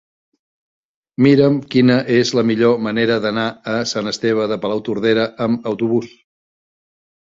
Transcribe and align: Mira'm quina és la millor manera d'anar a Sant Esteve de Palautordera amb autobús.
Mira'm 1.25 1.59
quina 1.75 1.99
és 2.17 2.33
la 2.39 2.45
millor 2.53 2.81
manera 2.87 3.19
d'anar 3.29 3.47
a 3.77 3.79
Sant 3.95 4.13
Esteve 4.17 4.51
de 4.55 4.61
Palautordera 4.67 5.31
amb 5.49 5.73
autobús. 5.77 6.15